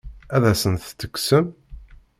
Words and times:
Ad 0.35 0.43
asent-t-tekksemt? 0.51 1.53